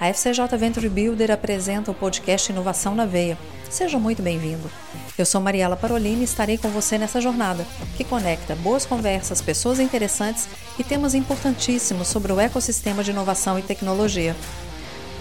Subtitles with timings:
[0.00, 3.38] A FCJ Venture Builder apresenta o podcast Inovação na Veia.
[3.70, 4.68] Seja muito bem-vindo.
[5.16, 7.64] Eu sou Mariela Parolini e estarei com você nessa jornada,
[7.96, 13.62] que conecta boas conversas, pessoas interessantes e temas importantíssimos sobre o ecossistema de inovação e
[13.62, 14.34] tecnologia.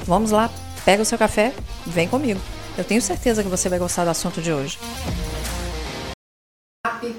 [0.05, 0.49] Vamos lá,
[0.83, 1.53] pega o seu café,
[1.85, 2.41] vem comigo.
[2.75, 4.79] Eu tenho certeza que você vai gostar do assunto de hoje.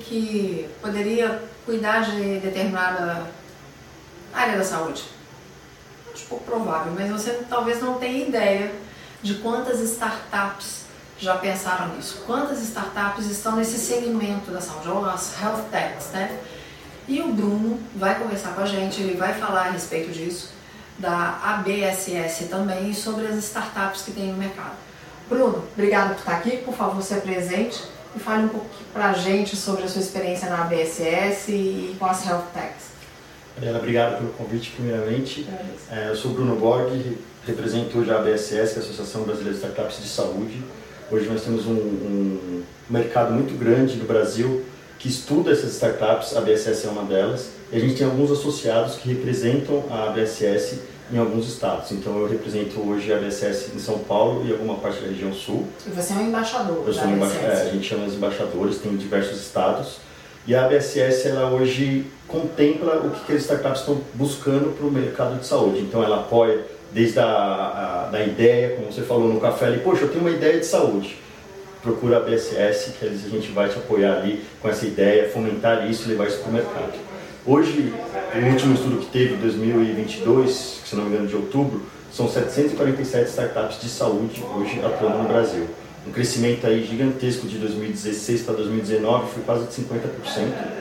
[0.01, 3.27] que poderia cuidar de determinada
[4.33, 5.05] área da saúde
[6.23, 8.73] pouco provável, mas você talvez não tenha ideia
[9.23, 10.85] de quantas startups
[11.19, 16.39] já pensaram nisso, quantas startups estão nesse segmento da saúde, ou as health techs, né?
[17.07, 20.53] E o Bruno vai conversar com a gente, ele vai falar a respeito disso,
[20.99, 24.75] da ABSS também e sobre as startups que tem no mercado.
[25.29, 27.83] Bruno, obrigado por estar aqui, por favor, se apresente
[28.15, 32.07] e fale um pouco para a gente sobre a sua experiência na ABSS e com
[32.07, 32.94] as health techs.
[33.57, 35.47] Mariana, obrigado pelo convite, primeiramente.
[35.91, 36.91] É, eu sou Bruno Borg,
[37.47, 40.61] represento hoje a ABSS, é a Associação Brasileira de Startups de Saúde.
[41.11, 44.65] Hoje nós temos um, um mercado muito grande no Brasil
[44.99, 48.97] que estuda essas startups, a ABSS é uma delas, e a gente tem alguns associados
[48.97, 50.81] que representam a ABSS
[51.13, 51.93] em alguns estados.
[51.93, 55.67] Então eu represento hoje a ABSS em São Paulo e alguma parte da região sul.
[55.87, 58.79] E você é um embaixador eu sou um embaixador, é, a gente chama os embaixadores,
[58.79, 59.99] tem diversos estados.
[60.47, 64.91] E a ABSS ela hoje contempla o que, que as startups estão buscando para o
[64.91, 65.81] mercado de saúde.
[65.81, 66.61] Então ela apoia
[66.93, 70.31] desde a, a da ideia, como você falou no café ali, poxa, eu tenho uma
[70.31, 71.17] ideia de saúde.
[71.83, 76.07] Procura a BSS, que a gente vai te apoiar ali com essa ideia, fomentar isso
[76.07, 76.93] e levar isso para o mercado.
[77.47, 77.93] Hoje,
[78.35, 83.81] o último estudo que teve, 2022, se não me engano de outubro, são 747 startups
[83.81, 85.67] de saúde hoje atuando no Brasil
[86.07, 90.75] um crescimento aí gigantesco de 2016 para 2019, foi quase de 50%.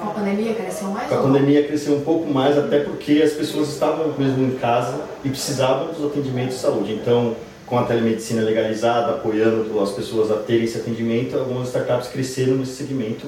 [0.00, 1.08] Com a pandemia cresceu mais?
[1.08, 4.98] Com a pandemia cresceu um pouco mais, até porque as pessoas estavam mesmo em casa
[5.22, 6.94] e precisavam dos atendimentos de saúde.
[6.94, 12.56] Então, com a telemedicina legalizada, apoiando as pessoas a terem esse atendimento, algumas startups cresceram
[12.56, 13.26] nesse segmento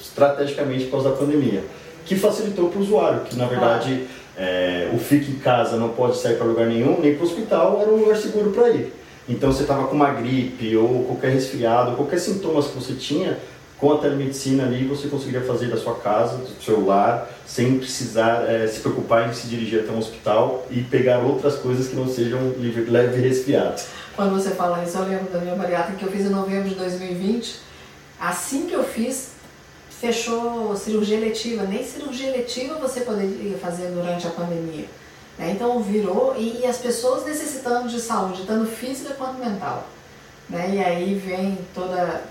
[0.00, 1.64] estrategicamente por causa da pandemia,
[2.04, 4.06] que facilitou para o usuário, que na verdade
[4.36, 7.80] é, o fique em casa não pode sair para lugar nenhum, nem para o hospital,
[7.80, 8.99] era um lugar seguro para ir.
[9.30, 13.38] Então você estava com uma gripe ou qualquer resfriado, qualquer sintomas que você tinha,
[13.78, 18.44] com a telemedicina ali você conseguiria fazer da sua casa, do seu lar, sem precisar
[18.50, 22.08] é, se preocupar em se dirigir até um hospital e pegar outras coisas que não
[22.08, 22.40] sejam
[22.88, 23.80] leve resfriado.
[24.16, 26.74] Quando você fala isso, eu lembro da minha bariátrica que eu fiz em novembro de
[26.74, 27.60] 2020.
[28.20, 29.30] Assim que eu fiz,
[29.88, 31.62] fechou cirurgia letiva.
[31.62, 34.86] Nem cirurgia letiva você poderia fazer durante a pandemia.
[35.40, 35.52] Né?
[35.52, 39.86] Então virou, e, e, as pessoas necessitando de saúde, tanto física quanto mental.
[40.50, 40.72] Né?
[40.74, 42.24] E aí vem toda,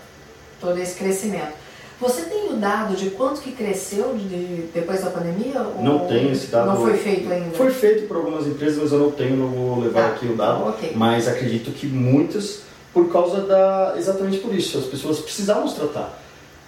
[0.62, 1.54] todo esse crescimento.
[2.00, 5.60] Você tem o dado de quanto que cresceu de, depois da pandemia?
[5.82, 6.68] Não tenho esse dado.
[6.68, 7.58] Não foi feito ainda?
[7.58, 10.08] Foi feito por algumas empresas, mas eu não tenho, não vou levar tá.
[10.10, 10.70] aqui o dado.
[10.70, 10.92] Okay.
[10.96, 12.62] Mas acredito que muitas,
[12.94, 13.96] por causa da.
[13.98, 16.22] exatamente por isso, as pessoas precisavam se tratar.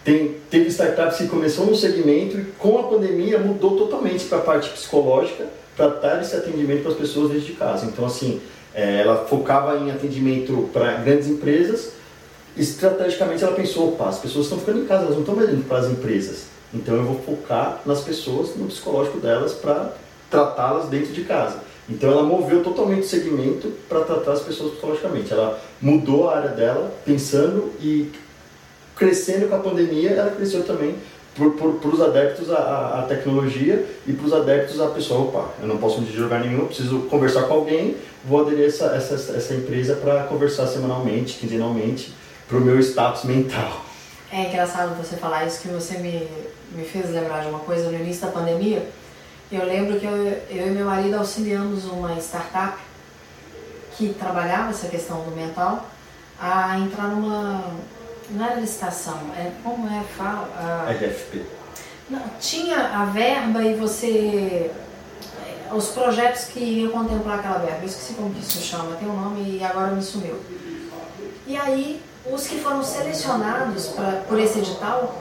[0.03, 4.41] Tem, teve startups que começou no segmento e com a pandemia mudou totalmente para a
[4.41, 7.88] parte psicológica para dar esse atendimento para as pessoas desde de casa.
[7.88, 8.40] Então, assim,
[8.74, 11.94] é, ela focava em atendimento para grandes empresas.
[12.56, 15.68] Estrategicamente, ela pensou: opa, as pessoas estão ficando em casa, elas não estão mais indo
[15.68, 16.46] para as empresas.
[16.72, 19.94] Então, eu vou focar nas pessoas, no psicológico delas, para
[20.30, 21.59] tratá-las dentro de casa.
[21.90, 25.34] Então, ela moveu totalmente o segmento para tratar as pessoas psicologicamente.
[25.34, 28.12] Ela mudou a área dela, pensando e
[28.96, 30.96] crescendo com a pandemia, ela cresceu também
[31.50, 36.00] para os adeptos à, tecnologia e para os adeptos à pessoa, opa, eu não posso
[36.02, 40.68] dirigir lugar nenhum, preciso conversar com alguém, vou aderir essa, essa, essa empresa para conversar
[40.68, 42.13] semanalmente, quinzenalmente,
[42.47, 43.81] para o meu status mental.
[44.31, 46.28] É engraçado você falar isso, que você me,
[46.74, 48.88] me fez lembrar de uma coisa no início da pandemia.
[49.52, 50.16] Eu lembro que eu,
[50.50, 52.78] eu e meu marido auxiliamos uma startup
[53.97, 55.85] que trabalhava essa questão do mental
[56.40, 57.62] a entrar numa
[58.34, 60.50] não era licitação, é, como é, fala?
[60.58, 60.92] A...
[60.92, 61.46] RFP.
[62.09, 64.72] Não, tinha a verba e você.
[65.70, 69.08] É, os projetos que iam contemplar aquela verba, eu esqueci como que isso chama, tem
[69.08, 70.38] um nome e agora me sumiu.
[71.47, 75.16] E aí, os que foram selecionados pra, por esse edital,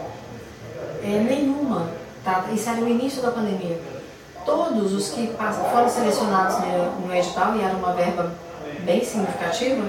[1.02, 1.90] é, nenhuma,
[2.25, 2.46] tá?
[2.52, 3.81] isso era o início da pandemia.
[4.44, 5.32] Todos os que
[5.73, 8.32] foram selecionados no, no edital, e era uma verba
[8.85, 9.88] bem significativa,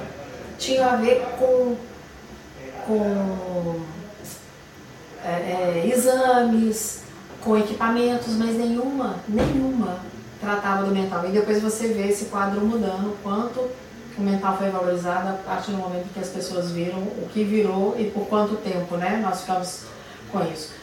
[0.58, 1.76] tinham a ver com
[2.92, 3.80] com
[5.24, 7.04] é, é, exames,
[7.42, 10.00] com equipamentos, mas nenhuma, nenhuma
[10.40, 11.26] tratava do mental.
[11.28, 13.70] E depois você vê esse quadro mudando, quanto
[14.18, 17.96] o mental foi valorizado a partir do momento que as pessoas viram o que virou
[17.98, 19.22] e por quanto tempo, né?
[19.24, 19.84] Nós ficamos
[20.32, 20.74] com isso.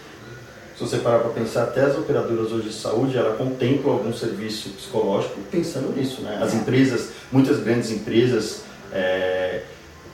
[0.76, 4.70] se você parar para pensar, até as operadoras hoje de saúde, ela contemplam algum serviço
[4.70, 6.38] psicológico pensando nisso, né?
[6.40, 8.62] As empresas, muitas grandes empresas
[8.92, 9.62] é,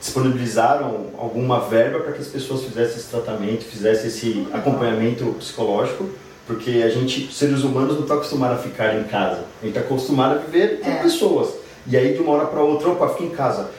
[0.05, 6.09] disponibilizaram alguma verba para que as pessoas fizessem esse tratamento, fizessem esse acompanhamento psicológico,
[6.47, 9.43] porque a gente, seres humanos, não está acostumado a ficar em casa.
[9.61, 11.01] A gente está acostumado a viver com é.
[11.01, 11.55] pessoas.
[11.87, 13.69] E aí, de uma hora para outra, opa, fica em casa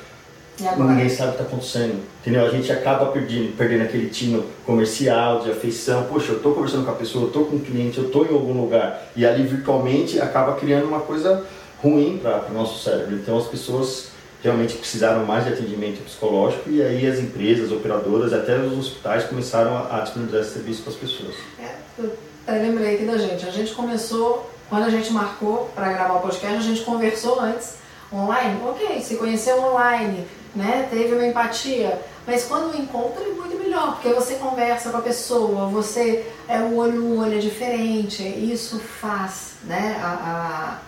[0.79, 2.03] ninguém sabe o que está acontecendo.
[2.21, 2.47] Entendeu?
[2.47, 6.05] A gente acaba perdendo, perdendo aquele tino comercial, de afeição.
[6.05, 8.33] Poxa, eu estou conversando com a pessoa, eu estou com um cliente, eu estou em
[8.33, 9.11] algum lugar.
[9.15, 11.45] E ali virtualmente acaba criando uma coisa
[11.83, 13.17] ruim para o nosso cérebro.
[13.17, 14.09] Então as pessoas
[14.43, 19.77] realmente precisaram mais de atendimento psicológico e aí as empresas, operadoras, até os hospitais começaram
[19.91, 21.35] a, disponibilizar esse serviço para as pessoas.
[21.59, 23.47] É, eu lembrei aqui da gente.
[23.47, 27.77] A gente começou, quando a gente marcou para gravar o podcast, a gente conversou antes
[28.13, 28.61] online.
[28.65, 30.89] Ok, se conheceu online né?
[30.91, 32.01] Teve uma empatia.
[32.27, 36.59] Mas quando o encontro é muito melhor, porque você conversa com a pessoa, você é
[36.59, 40.01] o olho no olho é diferente, isso faz, né?
[40.03, 40.79] A, a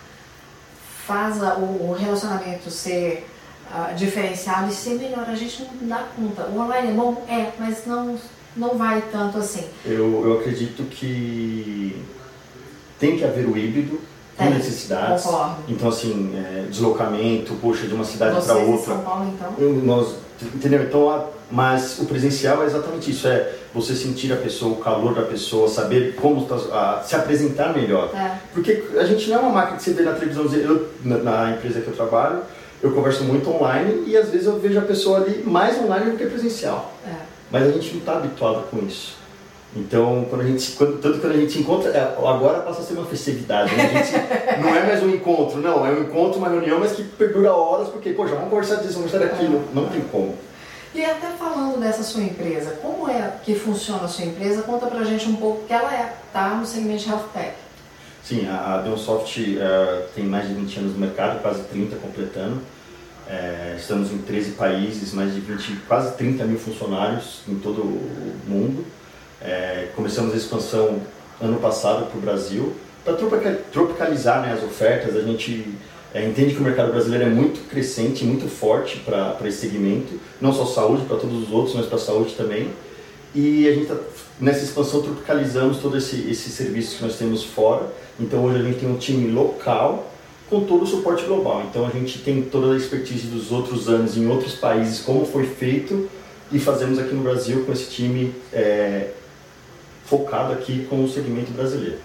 [1.05, 3.27] faz a, o, relacionamento ser
[3.71, 5.25] uh, diferenciado e ser melhor.
[5.27, 6.43] A gente não dá conta.
[6.45, 7.25] O online é bom?
[7.27, 8.17] É, mas não,
[8.55, 9.65] não vai tanto assim.
[9.85, 12.03] Eu, eu acredito que
[12.99, 13.99] tem que haver o híbrido,
[14.39, 15.23] com é, necessidades.
[15.23, 15.55] Concordo.
[15.67, 18.93] Então, assim, é, deslocamento, poxa, de uma cidade para outra.
[18.93, 19.73] São Paulo, então?
[19.83, 20.83] Nós, entendeu?
[20.83, 25.23] Então, mas o presencial é exatamente isso, é você sentir a pessoa, o calor da
[25.23, 28.11] pessoa, saber como tá, a, se apresentar melhor.
[28.15, 28.37] É.
[28.53, 31.51] Porque a gente não é uma máquina que você vê na televisão, eu, na, na
[31.51, 32.41] empresa que eu trabalho,
[32.81, 36.17] eu converso muito online e às vezes eu vejo a pessoa ali mais online do
[36.17, 36.93] que presencial.
[37.05, 37.15] É.
[37.51, 39.17] Mas a gente não está habituado com isso.
[39.75, 42.93] Então, quando a gente, quando, tanto quando a gente encontra, é, agora passa a ser
[42.93, 44.03] uma festividade, né?
[44.03, 44.13] gente,
[44.59, 47.89] não é mais um encontro, não, é um encontro, uma reunião, mas que perdura horas,
[47.89, 50.35] porque, poxa, vamos conversar disso, vamos conversar daquilo, não tem como.
[50.93, 54.63] E até falando dessa sua empresa, como é que funciona a sua empresa?
[54.63, 57.53] Conta pra gente um pouco que ela é, tá no segmento de Health Tech.
[58.23, 62.61] Sim, a Deonsoft uh, tem mais de 20 anos no mercado, quase 30 completando.
[63.29, 68.39] É, estamos em 13 países, mais de 20, quase 30 mil funcionários em todo o
[68.47, 68.83] mundo.
[69.39, 70.99] É, começamos a expansão
[71.39, 73.13] ano passado para o Brasil, para
[73.71, 75.15] tropicalizar né, as ofertas.
[75.15, 75.75] A gente
[76.11, 80.51] é, entende que o mercado brasileiro é muito crescente, muito forte para esse segmento, não
[80.51, 82.71] só saúde, para todos os outros, mas para a saúde também.
[83.35, 83.95] E a gente está
[84.39, 87.91] nessa expansão tropicalizamos todo esse, esse serviço que nós temos fora.
[88.19, 90.11] Então hoje a gente tem um time local
[90.49, 91.63] com todo o suporte global.
[91.69, 95.45] Então a gente tem toda a expertise dos outros anos em outros países, como foi
[95.45, 96.09] feito,
[96.51, 99.11] e fazemos aqui no Brasil com esse time é,
[100.05, 101.97] focado aqui com o segmento brasileiro.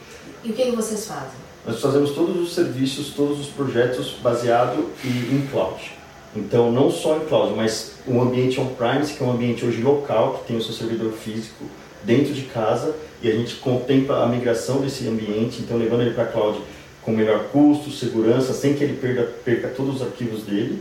[0.43, 1.45] E o que, que vocês fazem?
[1.67, 5.93] Nós fazemos todos os serviços, todos os projetos baseado em cloud.
[6.37, 10.41] Então, não só em cloud, mas o ambiente on-premise, que é um ambiente hoje local,
[10.41, 11.65] que tem o seu servidor físico
[12.05, 16.25] dentro de casa, e a gente contempla a migração desse ambiente, então levando ele para
[16.25, 16.61] a cloud
[17.03, 20.79] com melhor custo, segurança, sem que ele perda, perca todos os arquivos dele,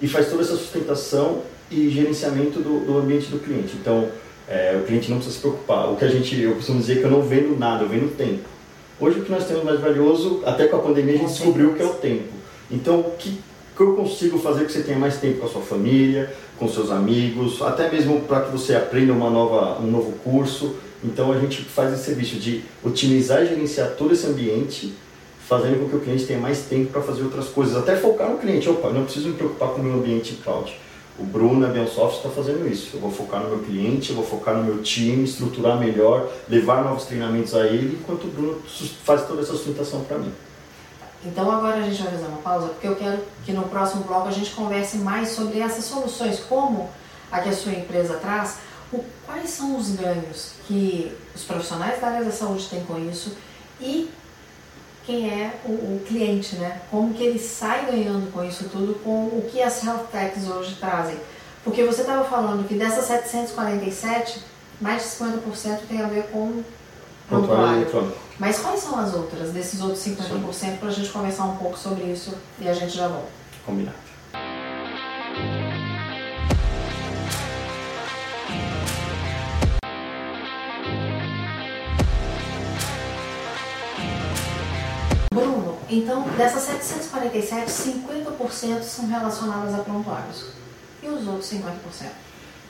[0.00, 3.74] e faz toda essa sustentação e gerenciamento do, do ambiente do cliente.
[3.80, 4.08] Então,
[4.48, 5.90] é, o cliente não precisa se preocupar.
[5.90, 8.48] O que a gente, eu costumo dizer que eu não vendo nada, eu vendo tempo.
[9.00, 11.82] Hoje o que nós temos mais valioso, até com a pandemia a gente descobriu que
[11.82, 12.32] é o tempo.
[12.70, 13.38] Então, o que,
[13.76, 16.90] que eu consigo fazer que você tenha mais tempo com a sua família, com seus
[16.90, 20.76] amigos, até mesmo para que você aprenda uma nova, um novo curso.
[21.02, 24.94] Então, a gente faz esse serviço de otimizar e gerenciar todo esse ambiente,
[25.46, 28.38] fazendo com que o cliente tenha mais tempo para fazer outras coisas, até focar no
[28.38, 28.68] cliente.
[28.68, 30.74] Opa, não preciso me preocupar com o meu ambiente cloud
[31.18, 32.90] o Bruno na Bionsoft está fazendo isso.
[32.94, 36.82] Eu vou focar no meu cliente, eu vou focar no meu time, estruturar melhor, levar
[36.82, 38.58] novos treinamentos a ele, enquanto o Bruno
[39.04, 40.32] faz toda essa sustentação para mim.
[41.24, 44.28] Então agora a gente vai fazer uma pausa, porque eu quero que no próximo bloco
[44.28, 46.90] a gente converse mais sobre essas soluções, como
[47.32, 48.58] a que a sua empresa traz,
[48.92, 53.36] o, quais são os ganhos que os profissionais da área da saúde têm com isso
[53.80, 54.10] e
[55.04, 56.80] quem é o, o, cliente, né?
[56.90, 60.76] Como que ele sai ganhando com isso tudo, com o que as health techs hoje
[60.76, 61.16] trazem.
[61.62, 64.40] Porque você estava falando que dessas 747,
[64.80, 66.62] mais de 50% tem a ver com
[67.28, 68.14] prontuário.
[68.38, 72.04] Mas quais são as outras, desses outros 50%, para a gente conversar um pouco sobre
[72.04, 73.28] isso e a gente já volta.
[73.64, 74.04] Combinado.
[85.96, 90.46] Então, dessas 747, 50% são relacionadas a prontuários.
[91.00, 92.08] E os outros 50%?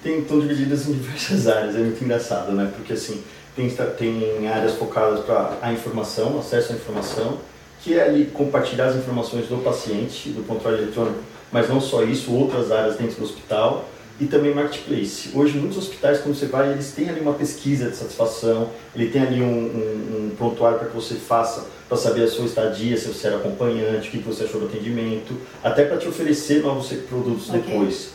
[0.02, 2.70] Tem, estão divididas em diversas áreas, é muito engraçado, né?
[2.76, 7.38] Porque assim, tem, tem áreas focadas para a informação, acesso à informação,
[7.82, 11.18] que é ali compartilhar as informações do paciente, do controle eletrônico,
[11.52, 13.84] mas não só isso, outras áreas dentro do hospital,
[14.18, 15.30] e também marketplace.
[15.34, 19.22] Hoje, muitos hospitais, quando você vai, eles têm ali uma pesquisa de satisfação, ele tem
[19.22, 23.08] ali um, um, um prontuário para que você faça, para saber a sua estadia, se
[23.08, 27.48] você era acompanhante, o que você achou do atendimento, até para te oferecer novos produtos
[27.48, 27.60] okay.
[27.60, 28.10] depois.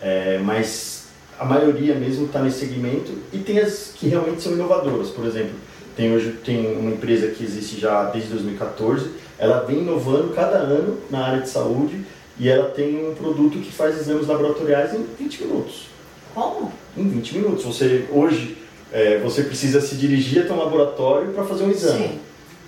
[0.00, 0.99] É, mas
[1.40, 5.08] a maioria mesmo está nesse segmento e tem as que realmente são inovadoras.
[5.08, 5.54] Por exemplo,
[5.96, 10.98] tem hoje tem uma empresa que existe já desde 2014, ela vem inovando cada ano
[11.10, 12.04] na área de saúde
[12.38, 15.86] e ela tem um produto que faz exames laboratoriais em 20 minutos.
[16.34, 16.70] Como?
[16.94, 17.64] Em 20 minutos.
[17.64, 18.58] Você hoje
[18.92, 22.08] é, você precisa se dirigir até um laboratório para fazer um exame.
[22.08, 22.18] Sim.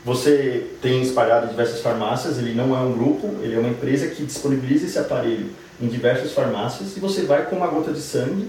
[0.03, 4.09] Você tem espalhado em diversas farmácias, ele não é um grupo, ele é uma empresa
[4.09, 5.51] que disponibiliza esse aparelho
[5.81, 8.49] em diversas farmácias e você vai com uma gota de sangue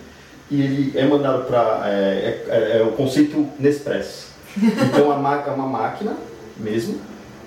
[0.53, 1.83] e ele é mandado para.
[1.86, 4.33] É, é, é, o conceito Nespresso.
[4.57, 6.15] Então a máquina é uma máquina
[6.57, 7.00] mesmo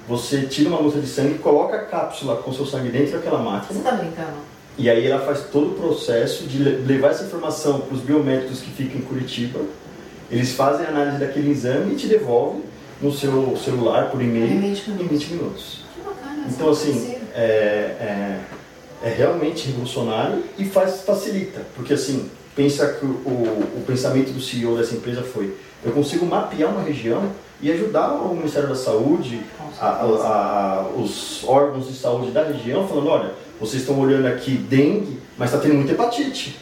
[0.09, 3.81] você tira uma gota de sangue, coloca a cápsula com seu sangue dentro daquela máquina.
[3.81, 4.37] Você tá brincando?
[4.79, 8.71] E aí ela faz todo o processo de levar essa informação para os biomédicos que
[8.71, 9.61] ficam em Curitiba.
[10.31, 12.63] Eles fazem a análise daquele exame e te devolvem
[13.01, 15.01] no seu celular por e-mail em 20 minutos.
[15.01, 15.81] Em 20 minutos.
[15.95, 18.41] Que bacana, então assim, é, é,
[19.03, 21.63] é, realmente revolucionário e faz, facilita.
[21.75, 23.09] Porque assim, pensa que o,
[23.77, 28.35] o pensamento do CEO dessa empresa foi, eu consigo mapear uma região e ajudar o
[28.35, 29.41] Ministério da Saúde,
[29.79, 34.53] a, a, a, os órgãos de saúde da região, falando, olha, vocês estão olhando aqui
[34.53, 36.59] dengue, mas está tendo muita hepatite.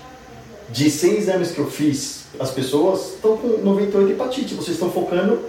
[0.68, 5.40] De 100 exames que eu fiz, as pessoas estão com 98 hepatite, vocês estão focando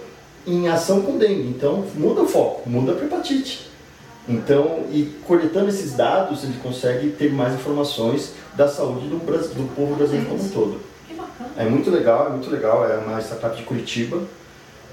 [0.46, 3.66] em ação com dengue, então muda o foco, muda para hepatite.
[4.28, 9.96] Então, e coletando esses dados, ele consegue ter mais informações da saúde do, do povo
[9.96, 10.80] brasileiro como um todo.
[11.56, 14.22] É muito legal, é muito legal, é uma startup de Curitiba,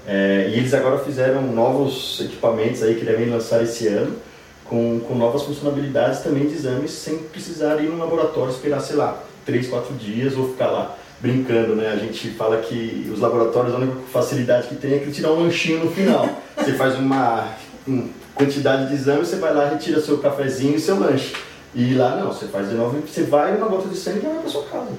[0.06, 4.16] é, e eles agora fizeram novos equipamentos aí que devem lançar esse ano,
[4.64, 9.22] com, com novas funcionalidades também de exames, sem precisar ir no laboratório esperar, sei lá,
[9.44, 11.90] 3, 4 dias ou ficar lá brincando, né?
[11.90, 15.44] A gente fala que os laboratórios, a única facilidade que tem é que tirar um
[15.44, 16.28] lanchinho no final.
[16.56, 17.48] Você faz uma,
[17.86, 21.34] uma quantidade de exames, você vai lá, retira seu cafezinho e seu lanche.
[21.74, 24.38] E lá não, você faz de novo, você vai uma gota de sangue e vai
[24.38, 24.90] para sua casa.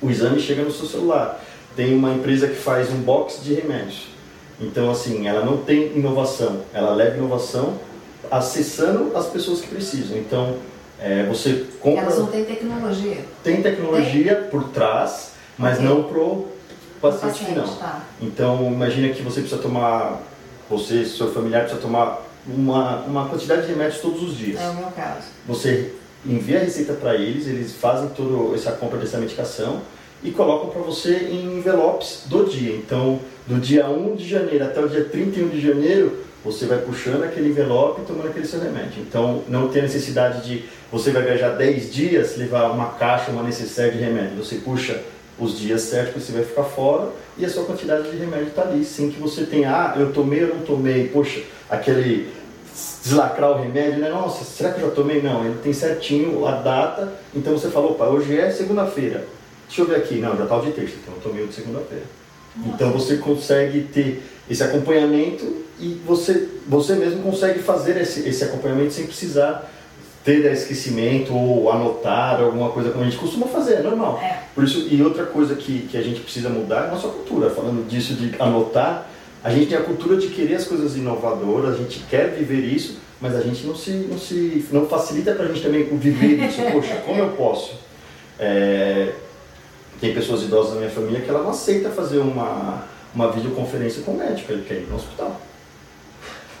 [0.00, 1.42] O exame chega no seu celular.
[1.74, 4.08] Tem uma empresa que faz um box de remédios.
[4.60, 7.78] Então, assim, ela não tem inovação, ela leva inovação
[8.30, 10.16] acessando as pessoas que precisam.
[10.18, 10.56] Então,
[11.00, 12.02] é, você compra.
[12.02, 13.24] Elas não têm tecnologia.
[13.42, 14.50] Tem tecnologia tem?
[14.50, 15.88] por trás, mas okay.
[15.88, 16.48] não pro
[17.00, 17.76] paciente, paciente não.
[17.76, 18.02] Tá.
[18.20, 20.20] Então, imagina que você precisa tomar,
[20.68, 24.60] você, seu familiar precisa tomar uma, uma quantidade de remédios todos os dias.
[24.60, 25.26] É o meu caso.
[25.46, 25.92] Você
[26.24, 29.82] envia a receita para eles, eles fazem toda essa compra dessa medicação
[30.22, 32.74] e colocam para você em envelopes do dia.
[32.74, 37.24] Então, do dia 1 de janeiro até o dia 31 de janeiro, você vai puxando
[37.24, 39.02] aquele envelope e tomando aquele seu remédio.
[39.02, 43.98] Então, não tem necessidade de você vai viajar 10 dias, levar uma caixa, uma necessidade
[43.98, 44.42] de remédio.
[44.42, 45.00] Você puxa
[45.38, 48.62] os dias certos que você vai ficar fora e a sua quantidade de remédio está
[48.62, 51.40] ali, sem que você tenha, ah, eu tomei ou não tomei, poxa,
[51.70, 52.28] aquele
[53.02, 54.08] deslacrar o remédio, né?
[54.10, 55.22] Nossa, será que eu já tomei?
[55.22, 59.24] Não, ele tem certinho a data, então você falou, opa, hoje é segunda-feira.
[59.66, 61.54] Deixa eu ver aqui, não, já está o de terça, então eu tomei o de
[61.54, 62.04] segunda-feira.
[62.66, 65.44] Então você consegue ter esse acompanhamento
[65.78, 69.70] e você, você mesmo consegue fazer esse, esse acompanhamento sem precisar
[70.28, 74.20] ter esquecimento ou anotar alguma coisa como a gente costuma fazer, é normal.
[74.22, 74.42] É.
[74.54, 77.48] Por isso, e outra coisa que, que a gente precisa mudar é a nossa cultura.
[77.48, 79.08] Falando disso de anotar,
[79.42, 82.98] a gente tem a cultura de querer as coisas inovadoras, a gente quer viver isso,
[83.18, 86.60] mas a gente não se não se não facilita para a gente também viver isso.
[86.72, 87.76] Poxa, como eu posso?
[88.38, 89.14] É,
[89.98, 94.12] tem pessoas idosas na minha família que ela não aceita fazer uma, uma videoconferência com
[94.12, 95.40] o médico, ele quer ir no hospital.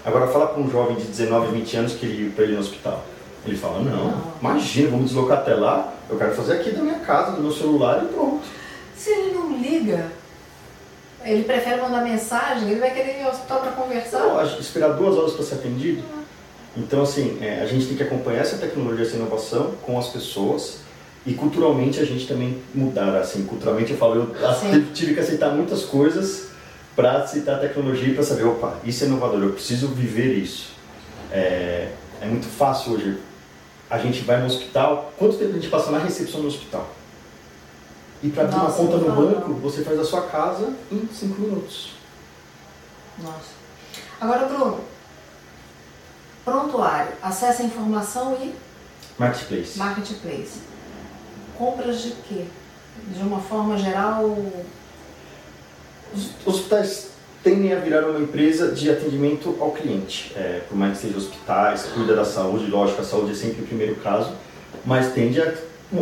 [0.06, 3.04] Agora fala para um jovem de 19, 20 anos que ele para ir no hospital.
[3.48, 6.98] Ele fala, não, não, imagina, vamos deslocar até lá, eu quero fazer aqui da minha
[6.98, 8.46] casa, do meu celular e pronto.
[8.96, 10.06] Se ele não liga,
[11.24, 14.20] ele prefere mandar mensagem, ele vai querer ir ao hospital para conversar?
[14.20, 16.02] Não, esperar duas horas para ser atendido.
[16.76, 20.78] Então, assim, é, a gente tem que acompanhar essa tecnologia, essa inovação com as pessoas
[21.26, 24.34] e culturalmente a gente também mudar, assim, culturalmente eu falo,
[24.72, 26.48] eu tive que aceitar muitas coisas
[26.94, 30.72] para aceitar a tecnologia e para saber, opa, isso é inovador, eu preciso viver isso.
[31.30, 31.88] É,
[32.20, 33.18] é muito fácil hoje.
[33.90, 36.88] A gente vai no hospital, quanto tempo a gente passa na recepção do hospital?
[38.22, 41.92] E para abrir uma conta no banco, você faz a sua casa em 5 minutos.
[43.18, 43.58] Nossa.
[44.20, 44.80] Agora, Bruno,
[46.44, 48.54] prontuário, acesso à informação e...
[49.18, 49.78] Marketplace.
[49.78, 50.68] Marketplace
[51.58, 52.44] compras de quê?
[53.08, 54.24] De uma forma geral?
[56.14, 57.10] Os hospitais
[57.42, 60.32] tendem a virar uma empresa de atendimento ao cliente.
[60.36, 63.66] É, por mais que seja hospitais, cuida da saúde, lógico, a saúde é sempre o
[63.66, 64.32] primeiro caso,
[64.84, 65.54] mas tende a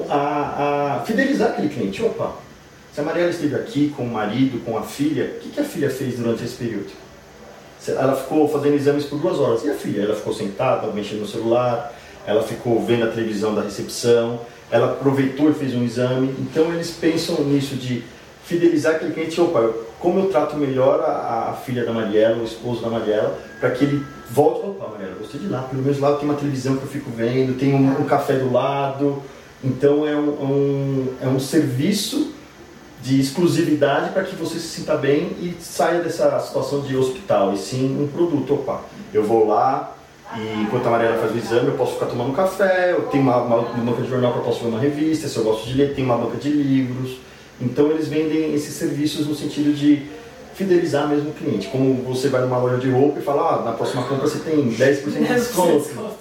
[0.09, 2.03] a, a fidelizar aquele cliente.
[2.03, 2.33] Opa,
[2.93, 5.65] se a Mariela esteve aqui com o marido, com a filha, o que, que a
[5.65, 6.91] filha fez durante esse período?
[7.89, 9.65] Ela ficou fazendo exames por duas horas.
[9.65, 10.03] E a filha?
[10.03, 11.95] Ela ficou sentada, mexendo no celular,
[12.27, 14.41] ela ficou vendo a televisão da recepção,
[14.71, 16.35] ela aproveitou e fez um exame.
[16.41, 18.03] Então eles pensam nisso de
[18.45, 19.41] fidelizar aquele cliente.
[19.41, 23.71] Opa, como eu trato melhor a, a filha da Mariela, o esposo da Mariela, para
[23.71, 24.67] que ele volte.
[24.67, 25.63] Opa, Mariela, gostei de lá.
[25.63, 28.53] Pelo menos lá tem uma televisão que eu fico vendo, tem um, um café do
[28.53, 29.23] lado.
[29.65, 32.33] Então é um, um, é um serviço
[33.03, 37.59] de exclusividade para que você se sinta bem e saia dessa situação de hospital, e
[37.59, 38.55] sim um produto.
[38.55, 39.97] Opa, eu vou lá
[40.35, 43.23] e enquanto a Mariana faz o exame, eu posso ficar tomando um café, eu tenho
[43.23, 45.67] uma, uma, uma banca de jornal que eu posso ver uma revista, se eu gosto
[45.67, 47.19] de ler, tem uma banca de livros.
[47.61, 50.07] Então eles vendem esses serviços no sentido de
[50.55, 51.69] fidelizar mesmo o cliente.
[51.69, 54.69] Como você vai numa loja de roupa e fala, ah, na próxima compra você tem
[54.69, 56.17] 10% de desconto.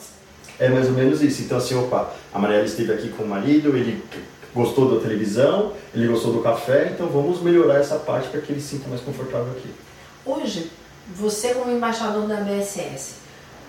[0.60, 1.44] É mais ou menos isso.
[1.44, 4.04] Então assim, opa, a Mariela esteve aqui com o marido, ele
[4.54, 8.62] gostou da televisão, ele gostou do café, então vamos melhorar essa parte para que ele
[8.62, 9.70] se sinta mais confortável aqui.
[10.26, 10.72] Hoje,
[11.14, 13.16] você como embaixador da BSS,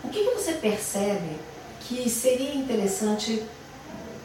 [0.05, 1.37] o que, que você percebe
[1.81, 3.43] que seria interessante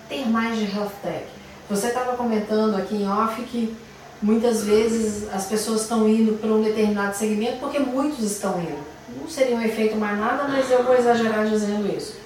[0.08, 1.26] ter mais de health tech?
[1.72, 3.74] Você estava comentando aqui em off que
[4.22, 8.78] muitas vezes as pessoas estão indo para um determinado segmento porque muitos estão indo.
[9.18, 12.18] Não seria um efeito mais nada, mas eu vou exagerar dizendo isso.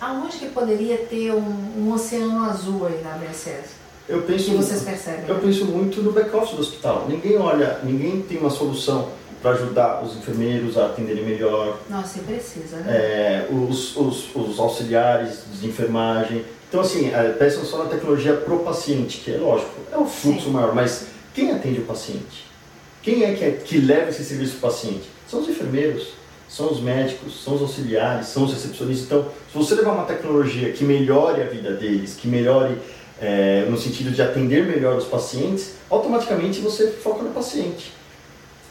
[0.00, 3.76] Aonde que poderia ter um, um oceano azul aí na BSS?
[4.08, 5.28] Eu penso, que vocês percebem?
[5.28, 7.04] Eu penso muito no back-office do hospital.
[7.06, 9.10] Ninguém olha, ninguém tem uma solução
[9.42, 11.78] para ajudar os enfermeiros a atenderem melhor.
[11.90, 12.90] Nossa, e precisa, né?
[12.90, 16.42] É, os, os, os, auxiliares de enfermagem.
[16.68, 20.46] Então, assim, é, pensam só na tecnologia pro paciente, que é lógico, é o fluxo
[20.46, 20.50] Sim.
[20.50, 22.46] maior, mas quem atende o paciente?
[23.02, 25.08] Quem é que, é que leva esse serviço para o paciente?
[25.26, 29.06] São os enfermeiros são os médicos, são os auxiliares, são os recepcionistas.
[29.06, 32.78] Então, se você levar uma tecnologia que melhore a vida deles, que melhore
[33.20, 37.92] é, no sentido de atender melhor os pacientes, automaticamente você foca no paciente.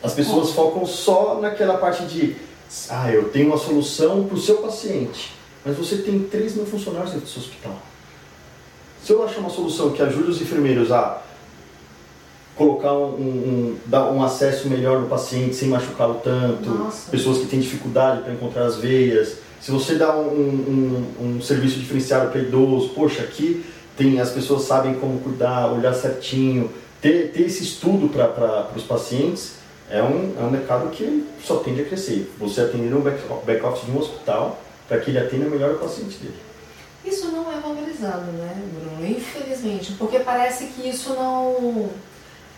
[0.01, 2.35] As pessoas focam só naquela parte de,
[2.89, 7.11] ah, eu tenho uma solução para o seu paciente, mas você tem 3 mil funcionários
[7.11, 7.79] dentro do seu hospital.
[9.07, 11.21] Se eu achar uma solução que ajude os enfermeiros a
[12.57, 17.09] colocar um, um, dar um acesso melhor no paciente sem machucá-lo tanto, Nossa.
[17.09, 19.37] pessoas que têm dificuldade para encontrar as veias.
[19.61, 23.65] Se você dá um, um, um serviço diferenciado para idoso, poxa, aqui
[23.95, 26.69] tem as pessoas sabem como cuidar, olhar certinho,
[27.01, 29.53] ter, ter esse estudo para os pacientes
[29.89, 32.29] é um, é um mercado que só tende a crescer.
[32.37, 36.35] Você atender um back-office de um hospital para que ele atenda melhor o paciente dele.
[37.07, 39.07] Isso não é valorizado, né, Bruno?
[39.07, 41.89] Infelizmente, porque parece que isso não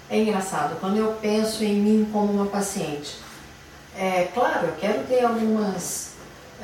[0.09, 3.17] é engraçado, quando eu penso em mim como uma paciente,
[3.95, 6.13] é claro, eu quero ter algumas.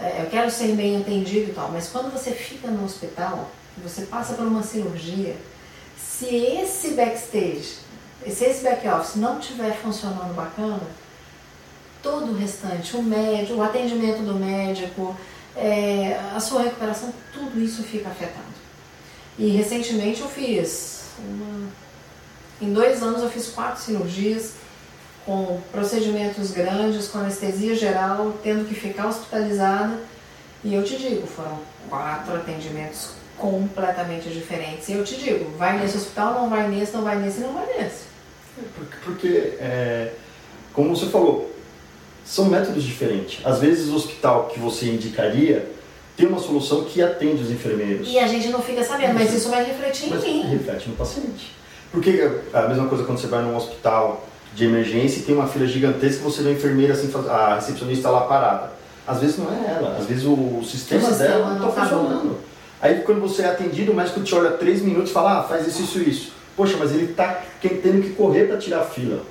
[0.01, 4.01] É, eu quero ser bem atendido e tal, mas quando você fica no hospital, você
[4.05, 5.35] passa por uma cirurgia,
[5.97, 7.75] se esse backstage,
[8.27, 10.81] se esse back office não estiver funcionando bacana,
[12.01, 15.15] todo o restante, o médico, o atendimento do médico,
[15.55, 18.55] é, a sua recuperação, tudo isso fica afetado.
[19.37, 21.69] E recentemente eu fiz uma
[22.61, 24.53] em dois anos eu fiz quatro cirurgias
[25.25, 29.99] com procedimentos grandes, com anestesia geral, tendo que ficar hospitalizada.
[30.63, 34.87] E eu te digo, foram quatro atendimentos completamente diferentes.
[34.87, 37.65] E eu te digo, vai nesse hospital, não vai nesse, não vai nesse, não vai
[37.65, 38.05] nesse.
[38.75, 40.13] Porque, porque é,
[40.71, 41.53] como você falou,
[42.25, 43.45] são métodos diferentes.
[43.45, 45.69] Às vezes o hospital que você indicaria
[46.17, 48.07] tem uma solução que atende os enfermeiros.
[48.09, 50.49] E a gente não fica sabendo, mas isso vai refletir mas em mim.
[50.49, 51.51] Reflete no paciente.
[51.91, 52.09] Porque
[52.53, 55.67] é a mesma coisa quando você vai num hospital de emergência e tem uma fila
[55.67, 58.71] gigantesca e você vê a enfermeira assim, a recepcionista lá parada.
[59.05, 62.37] Às vezes não é ela, às vezes o, sistema, o dela não está tá funcionando.
[62.81, 65.67] Aí quando você é atendido, o médico te olha três minutos e fala, ah, faz
[65.67, 66.31] isso, isso, isso.
[66.55, 69.21] Poxa, mas ele está tendo que correr para tirar a fila.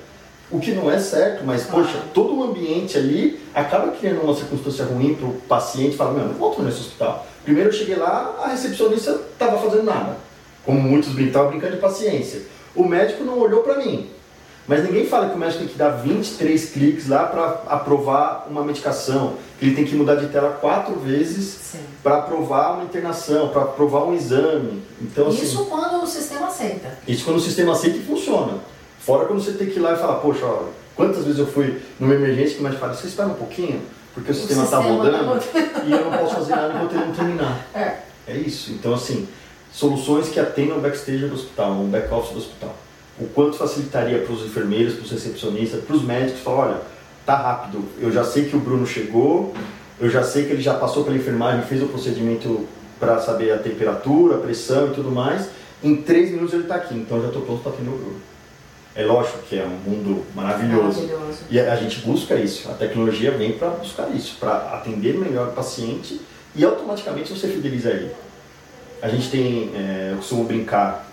[0.55, 4.85] O que não é certo, mas poxa, todo o ambiente ali acaba criando uma circunstância
[4.85, 5.97] ruim para o paciente.
[5.97, 7.27] Fala, meu, não volto nesse hospital.
[7.43, 10.15] Primeiro eu cheguei lá, a recepcionista estava fazendo nada.
[10.65, 12.43] Como muitos estavam brincando de paciência.
[12.73, 14.09] O médico não olhou para mim.
[14.65, 18.63] Mas ninguém fala que o médico tem que dar 23 cliques lá para aprovar uma
[18.63, 23.63] medicação, que ele tem que mudar de tela quatro vezes para aprovar uma internação, para
[23.63, 24.81] aprovar um exame.
[25.01, 26.97] Então, assim, isso quando o sistema aceita.
[27.05, 28.53] Isso quando o sistema aceita e funciona.
[29.05, 30.63] Fora quando você tem que ir lá e falar, poxa, ó,
[30.95, 33.79] quantas vezes eu fui numa emergência que o médico fala, você espera um pouquinho,
[34.15, 37.05] porque o, o sistema está rodando tá e eu não posso fazer nada enquanto ele
[37.05, 37.67] não terminar.
[37.75, 37.97] É.
[38.27, 38.71] É isso.
[38.71, 39.27] Então, assim,
[39.71, 42.75] soluções que atendam o backstage do hospital, o back-office do hospital.
[43.19, 46.81] O quanto facilitaria para os enfermeiros, para os recepcionistas, para os médicos, falar, olha,
[47.25, 49.53] tá rápido, eu já sei que o Bruno chegou,
[49.99, 52.67] eu já sei que ele já passou pela enfermagem, fez o procedimento
[52.99, 55.47] para saber a temperatura, a pressão e tudo mais,
[55.83, 58.15] Em três minutos ele está aqui, então eu já estou pronto para atender o Bruno.
[58.95, 61.01] É lógico que é um mundo maravilhoso.
[61.01, 61.39] maravilhoso.
[61.49, 62.71] E a gente busca isso.
[62.71, 66.21] A tecnologia vem para buscar isso, para atender melhor o paciente
[66.55, 68.11] e automaticamente você fideliza ele.
[69.01, 71.05] A gente tem, é, eu costumo brincar,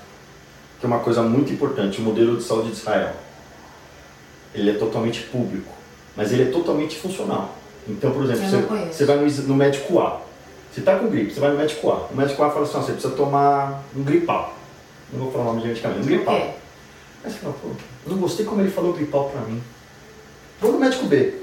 [0.79, 3.13] que é uma coisa muito importante, o modelo de saúde de Israel.
[4.55, 5.73] Ele é totalmente público,
[6.17, 7.57] mas ele é totalmente funcional.
[7.89, 10.21] Então, por exemplo, você, você, vai no, no, médico A,
[10.73, 12.07] você está com gripe, você vai no médico A.
[12.13, 14.55] O médico A fala assim, você precisa tomar um gripal.
[15.13, 16.62] Não vou falar o nome de medicamento, um gripal.
[17.25, 17.69] Aí você fala, pô,
[18.07, 19.63] não gostei como ele falou gripal pra mim.
[20.61, 21.35] Vou no médico B.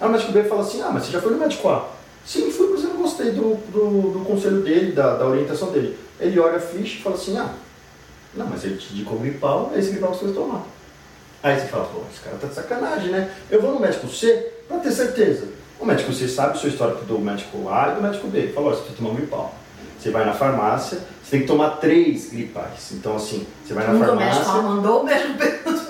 [0.00, 1.88] Aí o médico B fala assim, ah, mas você já foi no médico A.
[2.24, 5.98] Sim, fui, mas eu não gostei do, do, do conselho dele, da, da orientação dele.
[6.20, 7.54] Ele olha a ficha e fala assim, ah,
[8.34, 10.62] não, mas ele te indicou gripal, é esse gripal que você vai tomar.
[11.42, 13.32] Aí você fala, pô, esse cara tá de sacanagem, né?
[13.50, 15.48] Eu vou no médico C pra ter certeza.
[15.80, 18.38] O médico C sabe o seu histórico do médico A e do médico B.
[18.38, 19.54] Ele falou, você precisa tomar gripal.
[19.98, 22.92] Você vai na farmácia, você tem que tomar três gripais.
[22.92, 24.52] Então, assim, você vai na Nunca farmácia.
[24.52, 25.36] O mandou o mesmo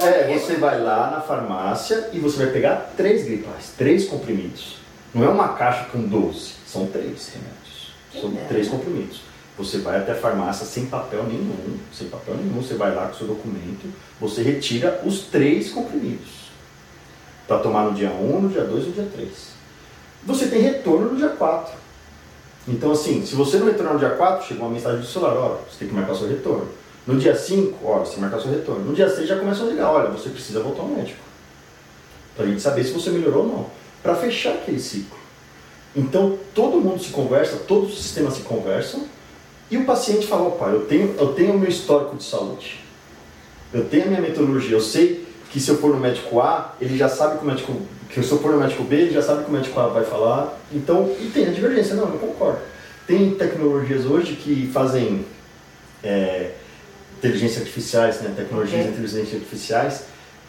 [0.01, 4.79] É, você vai lá na farmácia e você vai pegar três gripais, três comprimidos.
[5.15, 7.93] Não é uma caixa com 12, são três remédios.
[8.13, 9.21] São três comprimidos.
[9.59, 13.15] Você vai até a farmácia sem papel nenhum, sem papel nenhum, você vai lá com
[13.15, 16.49] o seu documento, você retira os três comprimidos.
[17.47, 19.31] Para tomar no dia 1, no dia 2 e no dia 3.
[20.25, 21.88] Você tem retorno no dia 4.
[22.69, 25.59] Então, assim, se você não retornar no dia 4, chega uma mensagem do celular, olha,
[25.69, 26.69] você tem que marcar seu retorno.
[27.07, 28.85] No dia 5, olha, você marcar seu retorno.
[28.85, 31.19] No dia 6 já começa a ligar, olha, você precisa voltar ao médico.
[32.37, 33.67] Para gente saber se você melhorou ou não.
[34.03, 35.17] Para fechar aquele ciclo.
[35.97, 39.07] Então, todo mundo se conversa, todos os sistemas se conversam,
[39.71, 42.81] e o paciente fala, opa, eu tenho, eu tenho o meu histórico de saúde.
[43.73, 46.97] Eu tenho a minha metodologia, eu sei que se eu for no médico A, ele
[46.97, 47.75] já sabe que o médico
[48.09, 50.05] que se eu for no médico B, ele já sabe que o médico A vai
[50.05, 50.59] falar.
[50.73, 52.59] Então, e tem a divergência, não, eu concordo.
[53.07, 55.25] Tem tecnologias hoje que fazem
[56.03, 56.53] é,
[57.19, 60.05] inteligência artificiais, né, tecnologias de inteligência artificiais,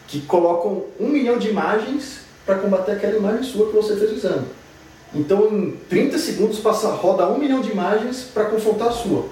[0.08, 4.14] que colocam um milhão de imagens para combater aquela imagem sua que você fez o
[4.14, 4.46] exame.
[5.14, 9.26] Então, em 30 segundos, passa, roda um milhão de imagens para confrontar a sua.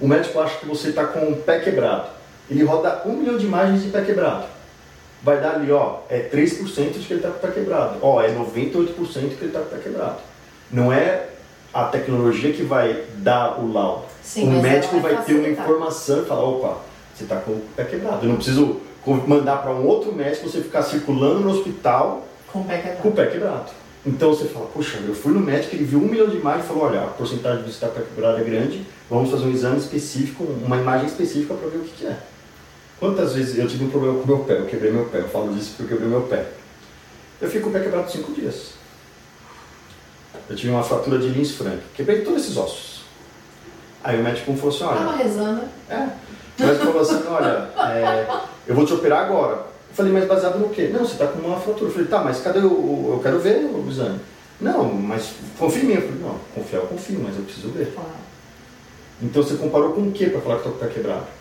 [0.00, 2.08] O médico acha que você está com o pé quebrado.
[2.50, 4.46] Ele roda um milhão de imagens de pé quebrado.
[5.22, 7.98] Vai dar ali, ó, é 3% de que ele está pé quebrado.
[8.00, 10.18] Ó, é 98% que ele está pé quebrado.
[10.72, 11.28] Não é
[11.72, 14.04] a tecnologia que vai dar o laudo.
[14.22, 16.78] Sim, o médico vai, vai ter uma informação e falar, opa,
[17.14, 18.24] você está com o pé quebrado.
[18.24, 18.80] Eu não preciso
[19.26, 23.02] mandar para um outro médico você ficar circulando no hospital com o pé quebrado.
[23.02, 23.70] Com o pé quebrado.
[24.06, 26.68] Então você fala, poxa, eu fui no médico, ele viu um milhão de imagens e
[26.68, 30.44] falou, olha, a porcentagem de estar pé quebrado é grande, vamos fazer um exame específico,
[30.64, 32.16] uma imagem específica para ver o que, que, é.
[33.00, 35.28] Quantas vezes eu tive um problema com o meu pé, eu quebrei meu pé, eu
[35.28, 36.46] falo disso porque eu quebrei meu pé.
[37.40, 38.74] Eu fico com o pé quebrado cinco dias.
[40.50, 43.00] Eu tive uma fratura de Lins Frank, quebrei todos esses ossos.
[44.04, 44.98] Aí o médico falou assim, olha...
[44.98, 45.62] Tava rezando.
[45.88, 46.08] É.
[46.58, 48.26] O médico falou assim, olha, é,
[48.66, 49.54] eu vou te operar agora.
[49.54, 50.90] Eu falei, mas baseado no quê?
[50.92, 51.86] Não, você está com uma fratura.
[51.86, 53.12] Eu falei, tá, mas cadê o...
[53.14, 54.20] Eu quero ver o exame.
[54.60, 55.94] Não, mas confia em mim.
[55.94, 57.94] Eu falei, não, confiar eu confio, mas eu preciso ver.
[59.22, 61.39] Então você comparou com o que para falar que está com o pé quebrado?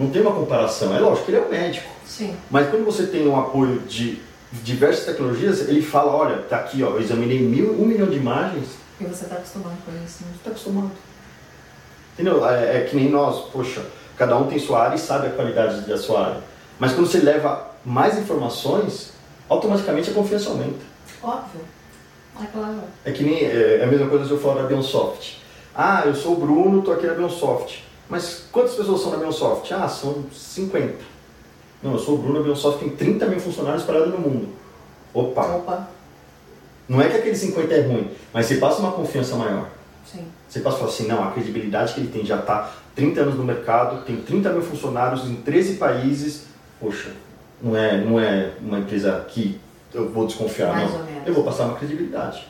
[0.00, 0.96] Não tem uma comparação.
[0.96, 1.86] É lógico que ele é um médico.
[2.06, 2.34] Sim.
[2.50, 4.18] Mas quando você tem um apoio de
[4.50, 8.68] diversas tecnologias, ele fala, olha, tá aqui, ó, eu examinei mil, um milhão de imagens.
[8.98, 10.30] E você está acostumado com isso, né?
[10.34, 10.90] Está acostumado.
[12.14, 12.46] Entendeu?
[12.48, 13.84] É, é, que nem nós, poxa,
[14.16, 16.40] cada um tem sua área e sabe a qualidade da sua área.
[16.78, 19.12] Mas quando você leva mais informações,
[19.50, 20.80] automaticamente a confiança aumenta.
[21.22, 21.60] Óbvio.
[22.42, 22.80] É claro.
[23.04, 25.42] É que nem é, é a mesma coisa se eu falar da Bionsoft.
[25.74, 27.89] Ah, eu sou o Bruno, tô aqui na Bionsoft.
[28.10, 29.72] Mas quantas pessoas são na Bionsoft?
[29.72, 30.94] Ah, são 50.
[31.82, 34.48] Não, eu sou o Bruno, a Bionsoft tem 30 mil funcionários espalhados no mundo.
[35.14, 35.42] Opa!
[35.42, 35.88] Opa!
[36.88, 39.68] Não é que aquele 50 é ruim, mas você passa uma confiança maior.
[40.04, 40.26] Sim.
[40.48, 43.36] Você passa a falar assim, não, a credibilidade que ele tem já está 30 anos
[43.36, 46.46] no mercado, tem 30 mil funcionários em 13 países.
[46.80, 47.12] Poxa,
[47.62, 49.60] não é, não é uma empresa que
[49.94, 51.06] eu vou desconfiar, Mais não.
[51.24, 52.44] Eu vou passar uma credibilidade.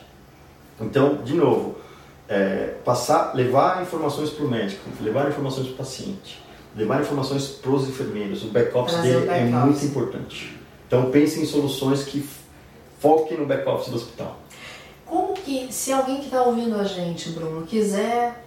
[0.79, 1.77] Então, de novo,
[2.31, 6.41] é, passar, levar informações para o médico, levar informações para o paciente,
[6.73, 8.43] levar informações para os enfermeiros.
[8.43, 10.57] O back-office dele back é muito importante.
[10.87, 12.25] Então pense em soluções que
[12.99, 14.37] foquem no back-office do hospital.
[15.05, 18.45] Como que, se alguém que está ouvindo a gente, Bruno, quiser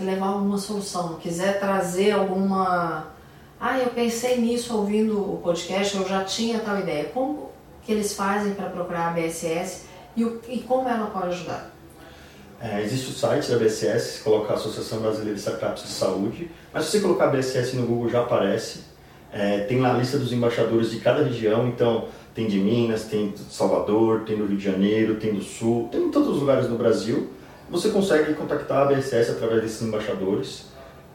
[0.00, 3.06] levar alguma solução, quiser trazer alguma.
[3.60, 7.04] Ah, eu pensei nisso ouvindo o podcast, eu já tinha tal ideia.
[7.14, 7.50] Como
[7.84, 9.82] que eles fazem para procurar a BSS
[10.16, 11.77] e, o, e como ela pode ajudar?
[12.60, 16.84] É, existe o site da BSS, coloca a Associação Brasileira de Startups de Saúde, mas
[16.84, 18.80] se você colocar BSS no Google já aparece.
[19.32, 23.30] É, tem lá a lista dos embaixadores de cada região, então tem de Minas, tem
[23.30, 26.66] de Salvador, tem do Rio de Janeiro, tem do Sul, tem em todos os lugares
[26.66, 27.30] do Brasil.
[27.70, 30.66] Você consegue contactar a BSS através desses embaixadores.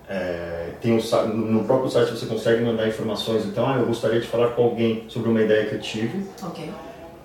[0.07, 3.45] É, tem um, no próprio site você consegue mandar informações.
[3.45, 6.23] Então, ah, eu gostaria de falar com alguém sobre uma ideia que eu tive.
[6.41, 6.69] Ok.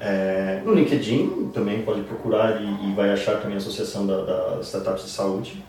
[0.01, 4.61] É, no LinkedIn também pode procurar e, e vai achar também a Associação da, da
[4.61, 5.65] Startups de Saúde.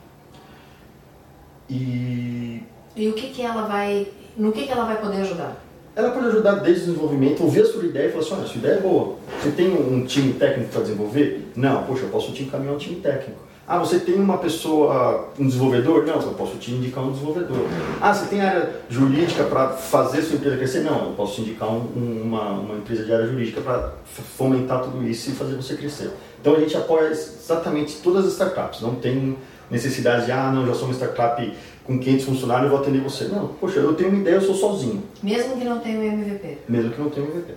[1.70, 2.64] E...
[2.96, 4.08] E o que, que ela vai...
[4.38, 5.58] No que, que ela vai poder ajudar?
[5.96, 8.58] Ela pode ajudar desde o desenvolvimento, ouvir a sua ideia e falar assim, olha, sua
[8.58, 9.16] ideia é boa.
[9.42, 11.52] Você tem um time técnico para desenvolver?
[11.56, 13.49] Não, poxa, eu posso te encaminhar um time técnico.
[13.70, 16.04] Ah, você tem uma pessoa, um desenvolvedor?
[16.04, 17.68] Não, eu posso te indicar um desenvolvedor.
[18.02, 20.80] Ah, você tem área jurídica para fazer sua empresa crescer?
[20.80, 23.94] Não, eu posso te indicar um, uma, uma empresa de área jurídica para
[24.36, 26.10] fomentar tudo isso e fazer você crescer.
[26.42, 28.82] Então a gente apoia exatamente todas as startups.
[28.82, 29.38] Não tem
[29.70, 31.54] necessidade de, ah, não, já sou uma startup
[31.84, 33.26] com 500 funcionários, eu vou atender você.
[33.26, 35.04] Não, poxa, eu tenho uma ideia, eu sou sozinho.
[35.22, 36.58] Mesmo que não tenha um MVP?
[36.68, 37.54] Mesmo que não tenha um MVP.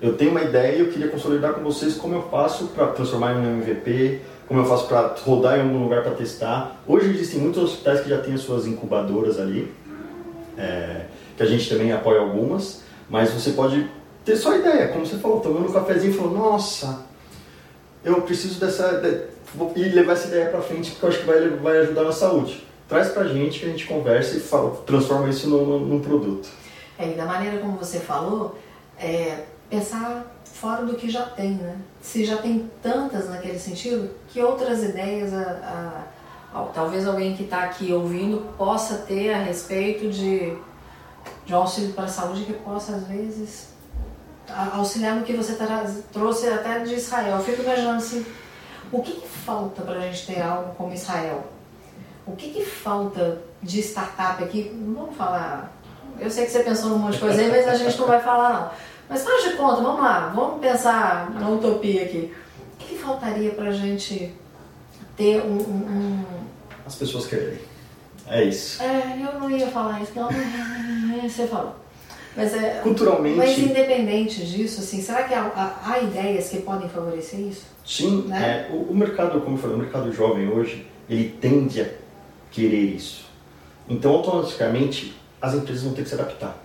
[0.00, 3.34] Eu tenho uma ideia e eu queria consolidar com vocês como eu faço para transformar
[3.34, 6.82] em um MVP, como eu faço para rodar em algum lugar para testar.
[6.86, 9.72] Hoje existem muitos hospitais que já têm as suas incubadoras ali,
[10.58, 13.88] é, que a gente também apoia algumas, mas você pode
[14.24, 17.02] ter só ideia, como você falou, tomando um cafezinho e falou, nossa,
[18.04, 19.00] eu preciso dessa.
[19.00, 19.34] De,
[19.76, 22.64] e levar essa ideia para frente porque eu acho que vai, vai ajudar na saúde.
[22.88, 26.48] Traz para a gente que a gente conversa e fala, transforma isso num, num produto.
[26.98, 28.58] É, e da maneira como você falou,
[28.98, 31.76] é, pensar fora do que já tem, né?
[32.00, 36.04] Se já tem tantas naquele sentido, que outras ideias a,
[36.54, 40.56] a, talvez alguém que está aqui ouvindo possa ter a respeito de,
[41.44, 43.74] de um auxílio para a saúde que possa, às vezes,
[44.72, 45.56] auxiliar no que você
[46.12, 47.36] trouxe até de Israel.
[47.36, 48.24] Eu fico imaginando assim,
[48.92, 51.44] o que, que falta para a gente ter algo como Israel?
[52.26, 54.70] O que, que falta de startup aqui?
[54.72, 55.72] Vamos falar.
[56.18, 58.20] Eu sei que você pensou num monte de coisa aí, mas a gente não vai
[58.20, 58.70] falar não.
[59.08, 62.32] Mas faz de conta, vamos lá, vamos pensar na utopia aqui.
[62.74, 64.32] O que, que faltaria para a gente
[65.16, 66.24] ter um, um,
[66.86, 67.58] As pessoas querem.
[68.26, 68.82] É isso.
[68.82, 70.28] É, eu não ia falar isso, não,
[71.22, 71.76] você falou.
[72.36, 73.36] Mas é, Culturalmente.
[73.36, 77.66] Mas independente disso, assim, será que há, há ideias que podem favorecer isso?
[77.84, 78.66] Sim, né?
[78.68, 81.86] é, o, o, mercado, como eu falei, o mercado jovem hoje, ele tende a
[82.50, 83.26] querer isso.
[83.88, 86.63] Então, automaticamente, as empresas vão ter que se adaptar.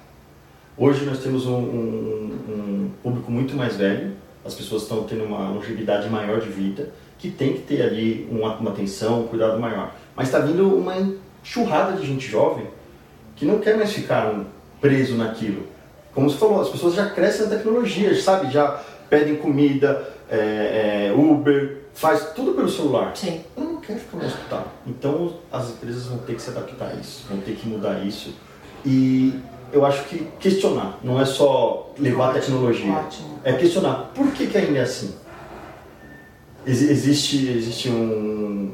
[0.79, 4.13] Hoje nós temos um, um, um público muito mais velho,
[4.45, 8.55] as pessoas estão tendo uma longevidade maior de vida, que tem que ter ali uma,
[8.55, 9.93] uma atenção, um cuidado maior.
[10.15, 10.95] Mas está vindo uma
[11.43, 12.65] enxurrada de gente jovem
[13.35, 14.33] que não quer mais ficar
[14.79, 15.67] preso naquilo.
[16.13, 18.49] Como você falou, as pessoas já crescem na tecnologia, sabe?
[18.49, 23.11] Já pedem comida, é, é, Uber, faz tudo pelo celular.
[23.17, 23.41] Sim.
[23.57, 24.67] Eu não quero ficar no hospital.
[24.87, 28.33] Então as empresas vão ter que se adaptar a isso, vão ter que mudar isso.
[28.85, 29.33] E
[29.71, 32.91] eu acho que questionar, não é só levar a tecnologia.
[32.91, 33.39] Ótimo.
[33.43, 35.15] É questionar por que, que ainda é assim.
[36.65, 38.71] Ex existe, existe um.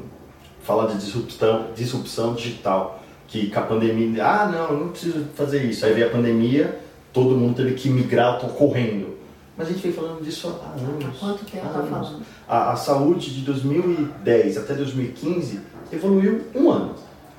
[0.62, 3.02] Fala de disrupção, disrupção digital.
[3.28, 4.24] Que com a pandemia.
[4.24, 5.84] Ah, não, não preciso fazer isso.
[5.84, 6.78] Aí veio a pandemia,
[7.12, 9.16] todo mundo teve que migrar, tô correndo.
[9.56, 11.04] Mas a gente vem falando disso há anos.
[11.04, 12.22] Há quanto tempo está falando?
[12.46, 16.94] A, a saúde de 2010 até 2015 evoluiu um ano.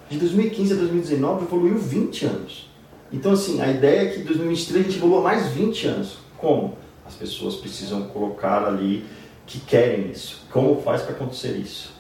[0.09, 2.66] De 2015 a 2019 evoluiu 20 anos.
[3.11, 6.17] Então, assim, a ideia é que em 2023 a gente evolua mais 20 anos.
[6.37, 6.77] Como?
[7.05, 9.05] As pessoas precisam colocar ali
[9.45, 10.45] que querem isso.
[10.51, 11.93] Como faz para acontecer isso?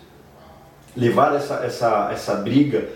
[0.95, 2.89] Levar essa, essa, essa briga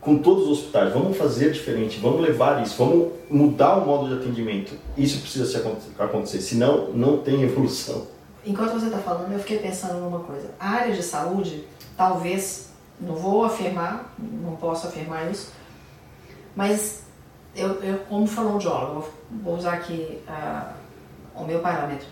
[0.00, 0.92] com todos os hospitais.
[0.92, 4.74] Vamos fazer diferente, vamos levar isso, vamos mudar o modo de atendimento.
[4.96, 5.56] Isso precisa se
[5.98, 8.06] acontecer, senão não tem evolução.
[8.44, 10.50] Enquanto você está falando, eu fiquei pensando numa coisa.
[10.58, 11.64] A área de saúde,
[11.96, 12.70] talvez,
[13.00, 15.52] não vou afirmar, não posso afirmar isso,
[16.56, 17.02] mas
[17.54, 19.08] eu, eu como fonoaudiólogo,
[19.42, 20.72] vou usar aqui uh,
[21.34, 22.06] o meu parâmetro.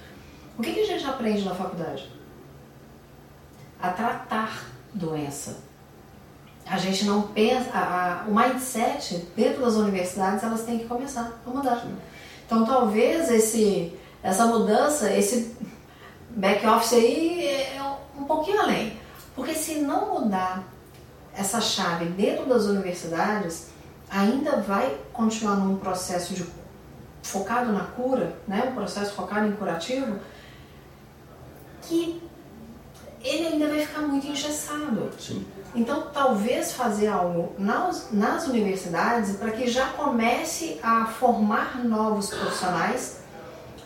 [0.58, 2.10] O que, que a gente aprende na faculdade?
[3.80, 5.58] A tratar doença.
[6.66, 11.32] A gente não pensa, a, a, o mindset dentro das universidades elas têm que começar
[11.46, 11.80] a mudar.
[11.80, 11.96] Sim.
[12.44, 15.54] Então talvez esse, essa mudança, esse
[16.30, 18.98] back office aí é um pouquinho além.
[19.34, 20.64] Porque se não mudar
[21.36, 23.68] essa chave dentro das universidades,
[24.16, 26.46] ainda vai continuar num processo de,
[27.22, 28.68] focado na cura, né?
[28.70, 30.18] um processo focado em curativo,
[31.82, 32.22] que
[33.22, 35.10] ele ainda vai ficar muito engessado.
[35.18, 35.44] Sim.
[35.74, 43.20] Então, talvez fazer algo nas, nas universidades para que já comece a formar novos profissionais,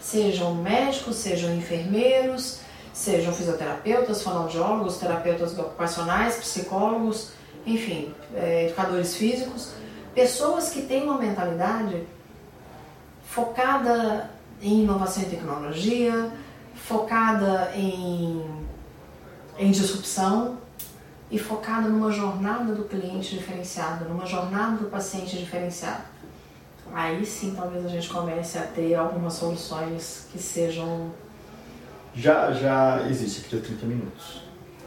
[0.00, 2.60] sejam médicos, sejam enfermeiros,
[2.92, 7.30] sejam fisioterapeutas, fonoaudiólogos, terapeutas ocupacionais, psicólogos,
[7.66, 9.72] enfim, é, educadores físicos,
[10.14, 12.06] pessoas que têm uma mentalidade
[13.24, 16.30] focada em inovação e tecnologia,
[16.74, 18.44] focada em,
[19.58, 20.58] em disrupção,
[21.30, 26.04] e focada numa jornada do cliente diferenciada, numa jornada do paciente diferenciada.
[26.92, 31.12] Aí sim talvez a gente comece a ter algumas soluções que sejam.
[32.14, 34.42] Já, já existe aqui 30 minutos.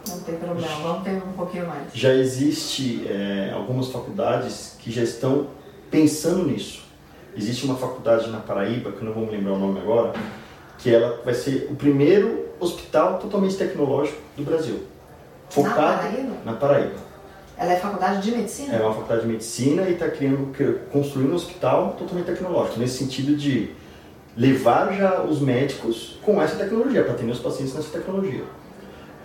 [0.08, 1.94] Não tem problema, vamos ter um pouquinho mais.
[1.94, 5.48] Já existe é, algumas faculdades que já estão
[5.89, 6.84] pensando nisso.
[7.36, 10.13] Existe uma faculdade na Paraíba, que eu não vou me lembrar o nome agora,
[10.78, 14.84] que ela vai ser o primeiro hospital totalmente tecnológico do Brasil.
[15.50, 16.34] Focado na Paraíba?
[16.46, 17.13] Na Paraíba.
[17.58, 18.76] Ela é faculdade de medicina?
[18.76, 20.08] É uma faculdade de medicina e está
[20.92, 23.72] construindo um hospital totalmente tecnológico, nesse sentido de
[24.36, 28.44] levar já os médicos com essa tecnologia, para atender os pacientes nessa tecnologia.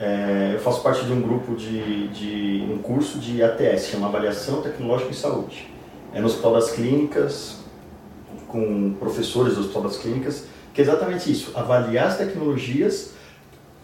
[0.00, 4.62] É, eu faço parte de um grupo de, de um curso de ATS, chama Avaliação
[4.62, 5.68] Tecnológica em Saúde.
[6.14, 7.58] É no Hospital das Clínicas,
[8.46, 13.12] com professores do Hospital das Clínicas, que é exatamente isso, avaliar as tecnologias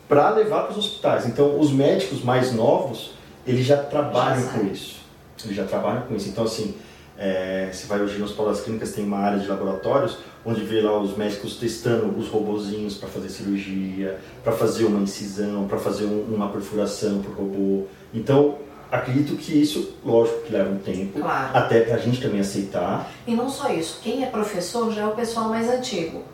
[0.09, 1.27] para levar para os hospitais.
[1.27, 3.13] Então, os médicos mais novos,
[3.47, 5.01] eles já trabalham já com isso.
[5.45, 6.29] Eles já trabalham com isso.
[6.29, 6.75] Então, assim,
[7.19, 10.81] é, você vai hoje no Hospital das Clínicas, tem uma área de laboratórios, onde vê
[10.81, 16.05] lá os médicos testando os robozinhos para fazer cirurgia, para fazer uma incisão, para fazer
[16.05, 17.87] um, uma perfuração para o robô.
[18.13, 18.59] Então,
[18.91, 21.57] acredito que isso, lógico que leva um tempo, claro.
[21.57, 23.11] até para a gente também aceitar.
[23.27, 26.25] E não só isso, quem é professor já é o pessoal mais antigo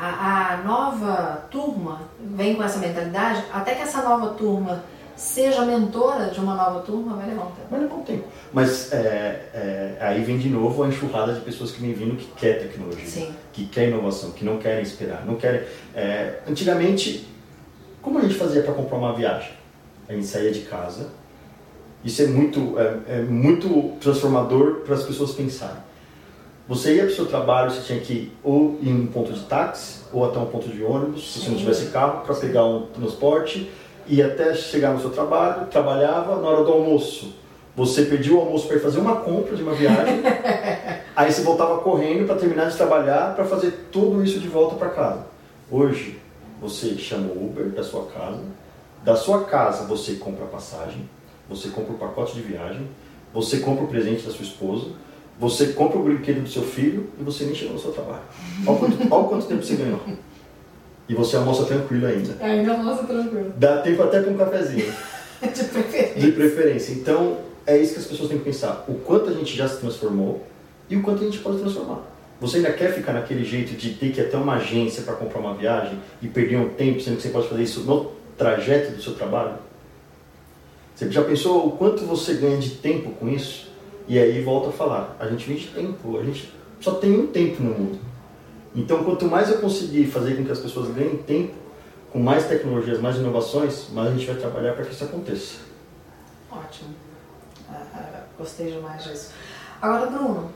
[0.00, 4.82] a, a nova turma vem com essa mentalidade, até que essa nova turma
[5.20, 7.66] seja mentora de uma nova turma, vai levar um tempo.
[7.70, 8.24] Vai levar um tempo.
[8.54, 12.26] Mas é, é, aí vem de novo a enxurrada de pessoas que vem vindo que
[12.36, 13.34] quer tecnologia, Sim.
[13.52, 15.60] que quer inovação, que não querem esperar, não querem.
[15.94, 17.28] É, antigamente,
[18.00, 19.52] como a gente fazia para comprar uma viagem?
[20.08, 21.08] A gente saía de casa.
[22.02, 25.82] Isso é muito, é, é muito transformador para as pessoas pensarem.
[26.66, 29.40] Você ia para o seu trabalho, você tinha que ir ou em um ponto de
[29.40, 32.86] táxi, ou até um ponto de ônibus, se você não tivesse carro, para pegar um
[32.86, 33.70] transporte,
[34.06, 37.34] e até chegar no seu trabalho, trabalhava na hora do almoço.
[37.76, 40.20] Você perdia o almoço para ir fazer uma compra de uma viagem,
[41.14, 44.90] aí você voltava correndo para terminar de trabalhar, para fazer tudo isso de volta para
[44.90, 45.26] casa.
[45.70, 46.18] Hoje,
[46.60, 48.42] você chama o Uber da sua casa,
[49.02, 51.08] da sua casa você compra a passagem,
[51.48, 52.86] você compra o pacote de viagem,
[53.32, 54.88] você compra o presente da sua esposa,
[55.38, 58.22] você compra o brinquedo do seu filho e você nem chegou no seu trabalho.
[58.66, 60.00] Olha quanto, olha quanto tempo você ganhou.
[61.10, 62.36] E você almoça tranquilo ainda.
[62.38, 63.52] É, ainda almoça tranquilo.
[63.56, 64.86] Dá tempo até para um cafezinho.
[65.42, 66.20] De preferência.
[66.20, 66.92] De preferência.
[66.92, 68.84] Então, é isso que as pessoas têm que pensar.
[68.86, 70.46] O quanto a gente já se transformou
[70.88, 72.02] e o quanto a gente pode transformar.
[72.40, 75.40] Você ainda quer ficar naquele jeito de ter que ir até uma agência para comprar
[75.40, 79.02] uma viagem e perder um tempo, sendo que você pode fazer isso no trajeto do
[79.02, 79.54] seu trabalho?
[80.94, 83.68] Você já pensou o quanto você ganha de tempo com isso?
[84.06, 87.26] E aí volta a falar, a gente vive de tempo, a gente só tem um
[87.26, 88.09] tempo no mundo.
[88.74, 91.54] Então quanto mais eu conseguir fazer com que as pessoas ganhem tempo,
[92.12, 95.58] com mais tecnologias, mais inovações, mais a gente vai trabalhar para que isso aconteça.
[96.50, 96.94] Ótimo.
[97.68, 99.32] Ah, ah, gostei demais disso.
[99.80, 100.50] Agora, Bruno,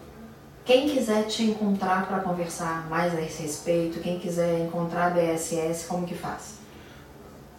[0.65, 5.87] quem quiser te encontrar para conversar mais a esse respeito, quem quiser encontrar a BSS,
[5.87, 6.59] como que faz?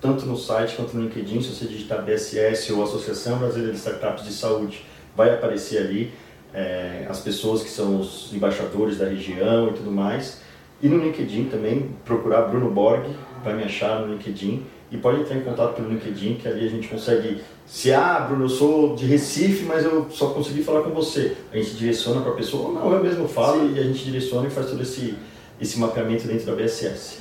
[0.02, 4.26] Tanto no site quanto no LinkedIn, se você digitar BSS ou Associação Brasileira de Startups
[4.26, 6.13] de Saúde, vai aparecer ali
[6.54, 10.41] é, as pessoas que são os embaixadores da região e tudo mais.
[10.82, 13.06] E no LinkedIn também, procurar Bruno Borg,
[13.44, 14.66] vai me achar no LinkedIn.
[14.92, 17.42] E pode entrar em contato pelo LinkedIn, que ali a gente consegue.
[17.66, 21.36] Se, ah, Bruno, eu sou de Recife, mas eu só consegui falar com você.
[21.52, 23.76] A gente direciona para a pessoa, ou não, eu mesmo falo, Sim.
[23.76, 25.18] e a gente direciona e faz todo esse,
[25.60, 27.20] esse mapeamento dentro da BSS.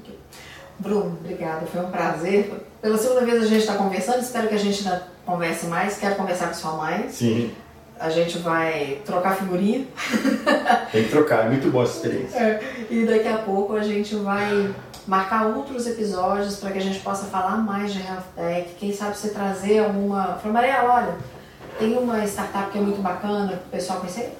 [0.00, 0.14] Okay.
[0.80, 2.52] Bruno, obrigada, foi um prazer.
[2.82, 5.96] Pela segunda vez a gente está conversando, espero que a gente ainda converse mais.
[5.96, 7.08] Quero conversar com sua mãe.
[7.08, 7.52] Sim.
[7.98, 9.86] A gente vai trocar figurinha.
[10.90, 12.38] Tem que trocar, é muito boa essa experiência.
[12.38, 12.86] É.
[12.90, 14.74] E daqui a pouco a gente vai
[15.06, 18.74] marcar outros episódios para que a gente possa falar mais de Health Tech.
[18.78, 20.38] Quem sabe você trazer alguma.
[20.38, 21.14] Falei, Maria, olha,
[21.78, 24.36] tem uma startup que é muito bacana para o pessoal conhecer.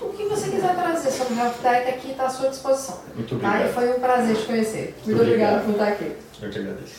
[0.00, 3.00] O que você quiser trazer sobre Health Tech aqui está à sua disposição.
[3.14, 3.58] Muito obrigado.
[3.58, 3.66] Tá?
[3.66, 4.94] E foi um prazer te conhecer.
[5.04, 6.16] Muito, muito obrigada por estar aqui.
[6.40, 6.94] Eu te agradeço.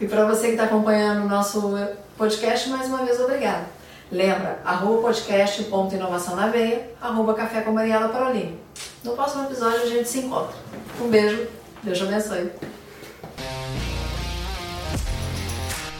[0.00, 1.78] E para você que está acompanhando o nosso
[2.16, 3.66] podcast, mais uma vez, obrigada.
[4.12, 8.58] Lembra, arroba podcast, ponto inovação na veia, arroba café com Mariela Parolini.
[9.02, 10.54] No próximo episódio a gente se encontra.
[11.00, 11.48] Um beijo,
[11.82, 12.50] Deus te abençoe.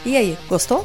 [0.05, 0.85] E aí, gostou?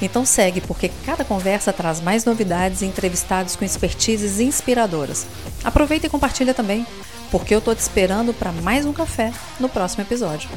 [0.00, 5.26] Então segue, porque cada conversa traz mais novidades e entrevistados com expertises inspiradoras.
[5.64, 6.86] Aproveita e compartilha também,
[7.32, 10.48] porque eu tô te esperando para mais um café no próximo episódio.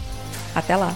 [0.53, 0.93] Até lá!